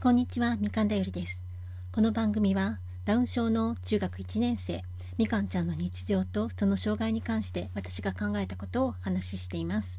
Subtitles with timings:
[0.00, 1.42] こんにちは、みかんだよりです。
[1.90, 4.82] この番組はダウン症の中学1年生
[5.16, 9.98] みかんちゃんの日常とその障害に関して私が考えたことを話しています。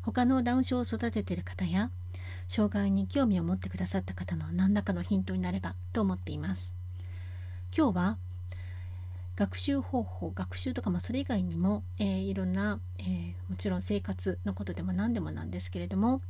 [0.00, 1.90] 他のダウン症を育てている方や
[2.48, 6.72] 障害に興味を持ってくださった方の何らかのヒントになればと思っています。
[7.76, 8.16] 今日は
[9.36, 16.22] 学習方法学習とか、まあ、それ以外にも、えー、いろんな、えー、もちろん生活のことでも何でもなんですけれども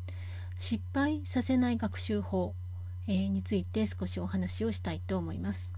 [0.58, 2.52] 失敗させない学習法、
[3.06, 5.74] え、について少しお話をしたいと思います。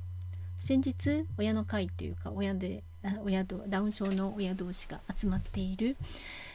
[0.59, 2.83] 先日親の会というか親で
[3.25, 5.97] 親ダウン症の親同士が集まっている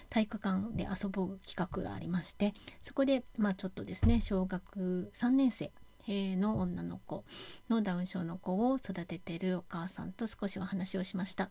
[0.10, 5.72] 体育館で遊ぶ企画がありましてそこでまあちょっとですね小学3年生
[6.08, 7.24] の女の子
[7.70, 11.50] のダウン症の子を育ててるお母さんと少しお話をしました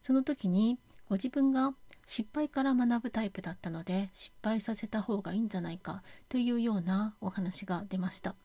[0.00, 0.78] その時に
[1.08, 1.74] ご自分が
[2.06, 8.36] 失敗から学ぶタイプだったので失敗させた方がいいんじゃないかというようなお話が出ました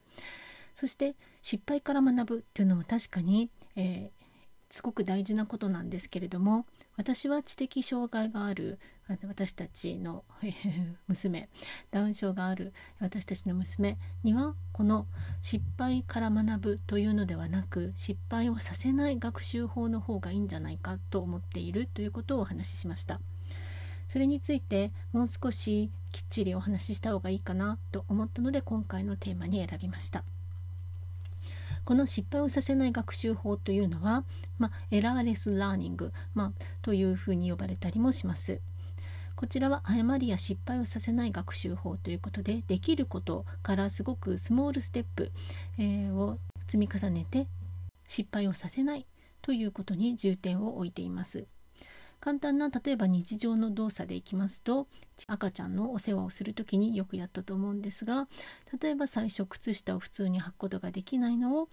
[0.74, 4.24] そして失敗から学ぶというのも確かに、えー、
[4.74, 6.66] すごく大事なことなんですけれども
[6.98, 8.80] 私は知的障害がある
[9.28, 10.24] 私たちの
[11.08, 11.50] 娘
[11.92, 15.08] ダウン症がある私たちの娘にはこの
[15.42, 23.20] 失敗から学ぶというのではなく失敗をさせない学習法の方がいいんじゃないかと思っているということをお話ししました。
[24.08, 30.24] それについてもう少しきっちりお話しした方がいいかなと思ったので今回のテーマに選びました。
[31.86, 34.24] この失敗をさせない学習法というのは、
[34.58, 38.62] まあ、エラーレスラーニング、まあ、というふうに呼ばれたりもします。
[39.36, 45.32] こちらは誤りや失敗をさせない学習法ということでできることからすごくスモールステップ、
[46.16, 47.48] を積み重ねて
[48.08, 49.06] 失敗をさせない
[49.42, 51.48] ということに重点を置いています。
[52.22, 54.88] 簡単な例えば日常の動作でいきますと
[55.28, 58.28] 赤ちゃんのお世話をする時によくやったと思うんですが
[58.82, 61.70] 例えば最初靴下を普通に履くことができないのを、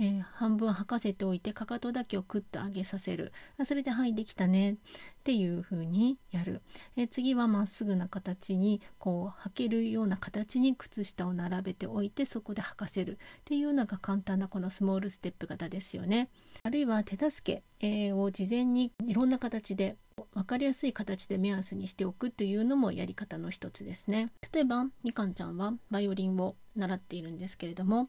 [0.00, 3.32] えー、半分履かせておいてかかとだけをクッと上げさせる。
[3.64, 4.72] それではいできたね。
[4.72, 4.76] っ
[5.24, 6.62] ていう風にやる、
[6.96, 13.12] えー、次はまっすぐな形にこう履けるような形に靴下を並べておいてそこで履かせる。
[13.12, 16.30] っていうのが簡単なこのスモールステップ型ですよね。
[16.62, 19.96] あるいは手助けを事前にいろんな形で
[20.34, 24.30] 分かりやすい形で目安にしておくというのもやり方の一つですね。
[24.52, 28.08] 例えばみかんちゃんはバイオリンを習っているんですけれども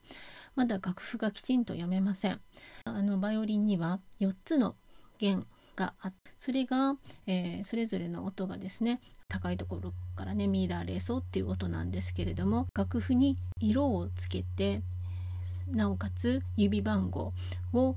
[0.56, 2.40] まだ楽譜がきちんと読めません。
[2.86, 4.76] あのバイオリンには4つの
[5.18, 6.96] 弦があそれが、
[7.28, 14.82] えー、それぞれの音がですね高いところからねミラーレソっていう音なんですけれども楽譜に色をつけて
[15.72, 17.34] なおかつ指番号
[17.74, 17.96] を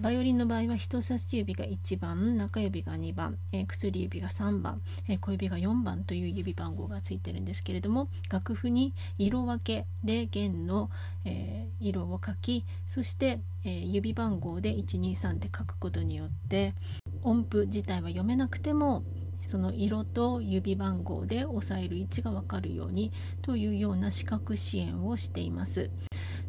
[0.00, 10.90] バイオリンの場合は人差し指が1番中指が2番、え、薬指が3番、え、小指が4番という指番号がついてるんですけれども楽譜に色分けで弦の、
[11.24, 16.74] えー、色を書きそして、え指番号で123って書くことによって
[17.22, 19.04] 音符自体は読めなくても
[19.46, 23.12] その色と指番号で押さえる位置が分かるように
[23.42, 25.90] というような視覚支援をしています。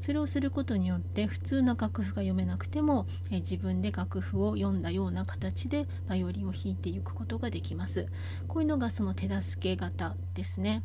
[0.01, 8.07] それをすることによって普通の楽譜が読めなくても、え自分で楽譜を読んだような形でバイオリンを弾いていくことができます。
[8.47, 10.83] こういうのがその手助け型ですね。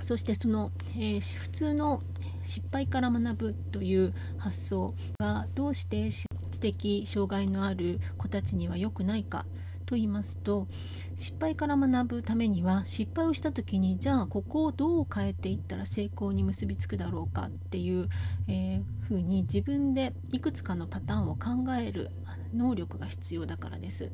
[0.00, 2.00] そしてその、えー、普通の
[2.42, 6.26] 失敗から学ぶという発想がどうして知
[6.60, 9.46] 的障害のある子たちには良くないか。
[9.90, 10.68] と言いますと
[11.16, 18.08] 失敗から学ぶためには失敗をした時にじゃあここをどう変えていったら成功に結びつくだろうかっていう、
[18.46, 22.12] えー、ふうに自分でいくつかのパターンを考える
[22.54, 24.12] 能力が必要だからです。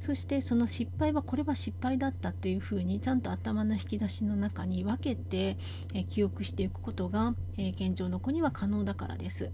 [0.00, 5.56] そしてその失敗はこれは失敗だったというふうにちゃんと頭の引き出しの中に分けて、
[5.94, 9.50] え記憶していくことが、え現状の子には可能だからです。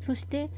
[0.00, 0.50] そして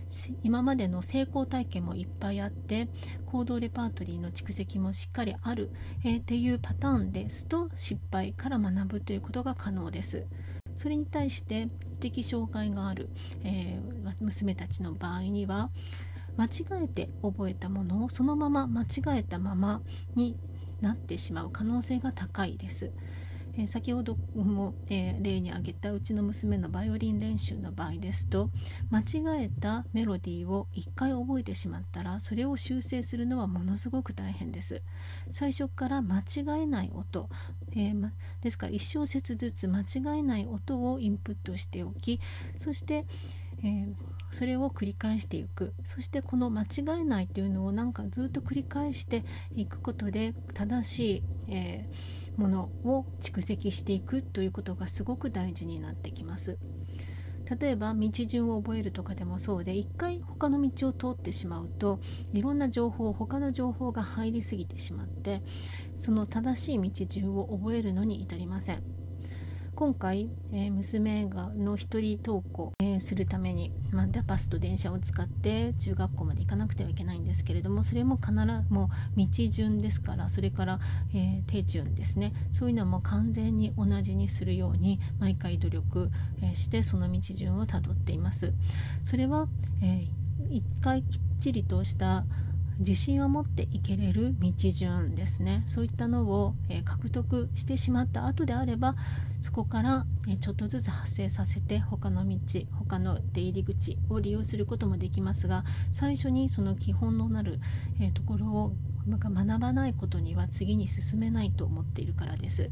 [0.42, 2.88] 今までの成功体験もいっぱいあって
[3.26, 5.70] 行動レパートリーの蓄積もしっかりある、
[6.04, 10.26] えー、っていうパターンですと失敗から学ぶということが可能です。
[10.76, 13.10] それに対して知的障害がある、
[13.44, 15.70] えー、娘たちの場合には
[16.36, 18.86] 間違えて覚えたものをそのまま間違
[19.18, 19.82] えたまま
[20.14, 20.36] に
[20.80, 22.92] なってしまう可能性が高いです。
[23.56, 28.50] えー、先ほども、えー、例に挙げたうちの娘のバイオリン練習の場合ですと
[28.90, 34.82] 間違えたメロディーを1回覚えてしまったらそれを修正するのはものすごく大変です。
[35.30, 37.28] 最初から間違えない音、
[37.72, 42.20] えー、ま、ですから1小節ずつ間違えない音をインプットしておき
[42.58, 43.06] そして、
[43.62, 43.88] え
[44.30, 45.74] それを繰り返していく。
[45.84, 46.66] そしてこの間違
[47.00, 49.24] えないというのをなんかずっと繰り返して
[49.54, 56.58] いくことで正しい、えーものを蓄積していくということがすごく大事になってきます。
[57.60, 61.98] 例えば道順を覚えるとかでもそうで一回他の道を通ってしまうと
[62.32, 65.42] いろんな情報他の情報が入りすぎてしまって
[65.96, 68.99] その正しい道順を覚えるのに至りません。
[69.80, 78.36] 今回、えー、娘がの一人登校、えー、するために、まあ、バスと電車を使って中学校まで行かなくてはいけないんですけれどもそれも必ず
[78.68, 80.80] もう道順ですからそれから、
[81.14, 86.10] えー、手順ですねそういうのも完全に同じにするように毎回努力、
[86.42, 88.52] えしてその道順をたどっています。
[89.04, 89.48] それは、
[89.82, 90.04] え
[90.50, 92.24] 一回きっちりとした
[92.80, 98.96] 自信を持っていけれる道順ですねそういったのを、え獲得してしまった後であれば
[99.40, 102.38] そこから、えちょっとずつ発生させて他の道
[102.78, 107.60] 他の出入り口を利用することもできますが最初にその基本のなる、
[108.00, 108.72] えところを
[109.08, 112.70] 学ばないことには次に進めないと思っているからです。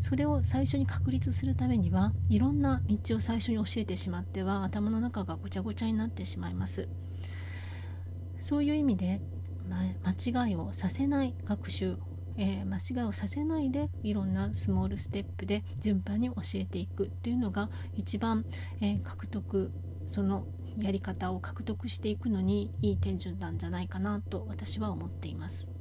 [0.00, 6.88] それを最初に確立するためにはいろんな道を最初に教えてしまっては頭の中がごちゃごちゃになってしまいます。
[8.40, 9.20] そういう意味で、
[9.68, 11.96] ま、間違いをさせない学習、
[12.36, 18.44] えー、間違いをさせないでいろんなスモールステップで順番に教えていくっていうのが一番、
[18.80, 19.70] えー、獲得
[20.06, 20.46] その
[20.78, 25.72] やり方を獲得していくのにいい手順なんじゃないかなと私は思っています。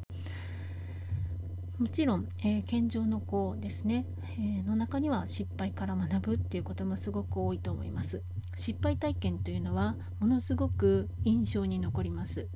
[1.78, 4.06] もちろん、えー、健常の子ですね、
[4.40, 8.24] えー、の中には失敗から学ぶっていうこともすごく多いと思います。
[8.56, 12.48] 失敗体験というのはものすごく印象に残ります。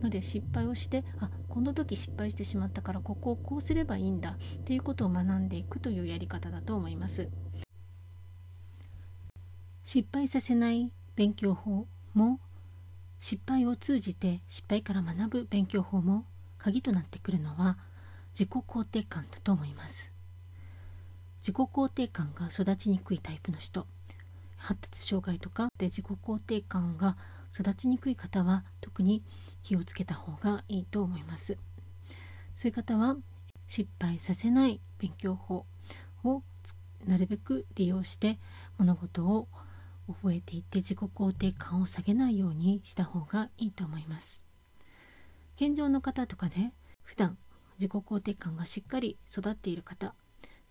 [0.00, 7.28] ので失敗をしてあこの時失敗してしまったからここをこうすればいいんだっていうことを学んでいくというやり方だと思います。
[9.84, 12.40] 失敗させない勉強法も
[13.20, 16.24] 失敗を通じて失敗から学ぶ勉強法も
[16.58, 17.76] 鍵となってくるのは
[18.32, 20.12] 自己肯定感だと思います。
[21.40, 23.86] 自己肯定感が育ちにくいタイプの人。
[24.62, 27.16] 発達障害とかで自己肯定感が
[27.52, 29.22] 育ちにくい方は特に
[29.62, 31.58] 気をつけた方がいいと思います。
[32.54, 33.16] そういう方は
[33.66, 35.66] 失敗させない勉強法
[36.24, 36.42] を
[37.06, 38.38] なるべく利用して
[38.78, 39.48] 物事を
[40.06, 44.44] 覚えていって自己肯定感を下げないようにした方がいいと思います。
[45.56, 46.72] 健常の方とかで
[47.02, 47.36] 普段
[47.78, 50.12] 自己肯定感がしっかり育っている方っ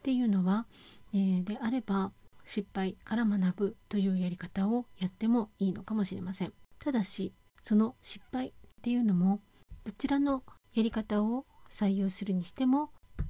[0.02, 0.66] ていうのは、
[1.14, 2.12] えー、であれば
[2.52, 6.54] 失敗から学ぶというやり方をやってもいいのかもしれません。
[6.80, 7.32] ただし
[7.62, 8.52] その失敗っ
[8.82, 9.40] ていうのも
[9.86, 10.44] どちらの
[10.74, 12.90] やり方を採用するにしても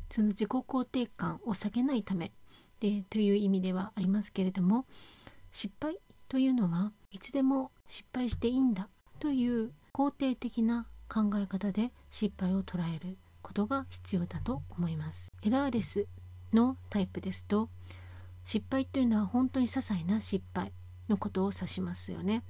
[0.09, 2.31] その自己肯定感を下げないため
[2.79, 4.87] でという意味ではありますけれども
[5.51, 8.89] 失敗というのはいつでも失敗していいんだ
[9.19, 15.31] という肯定的な考え方で失敗を捉えることが必要だと思います。
[15.43, 16.07] エラーレス
[16.53, 17.69] のタイプですと
[18.43, 20.71] 失敗というのは本当に些細な失敗
[21.09, 22.43] のことを指しますよね、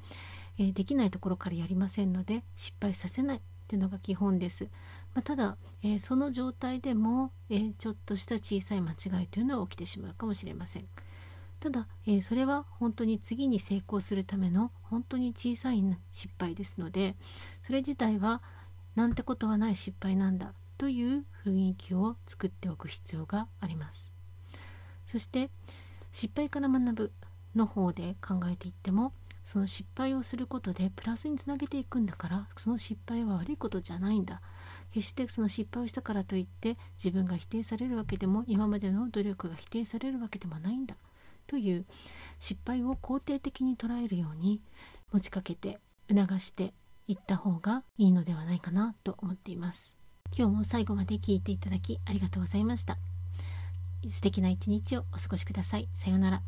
[0.58, 4.66] えー、できないところからやりませんので失敗させないというのが基本です、
[5.14, 10.88] まあ、ただ、えー、その状態でも、えー、ちょっとした小さい間違いというのは起きてしまうかもしれません。
[11.62, 17.16] ただ、えそれは本当に次に成功するための本当に小さい失敗ですので
[17.62, 18.42] それ自体は
[18.96, 24.12] なんてことはない失敗なんだという雰囲気を作っておく必要があります。
[25.06, 25.52] そして
[26.12, 27.12] 失敗から学ぶ
[27.56, 29.14] の方で考えていっても
[29.44, 34.42] その失敗をすることでプラスにつなげていくんだからその失敗は悪いことじゃないんだ。
[34.94, 40.96] 決してその失敗をしたからといって自分が否定されるわけでも今までの努力が否定されるわけでもないんだ。
[41.48, 41.86] という
[42.40, 44.62] 失敗を肯定的に捉えるように
[45.12, 46.74] 持ちかけて促して
[47.08, 49.98] いった方がいいのではないかなと思っています。
[50.38, 53.11] 今日も最後まで聞いていただきありがとうございました。
[54.08, 55.88] 素敵な一日をお過ごしください。
[55.94, 56.42] さようなら。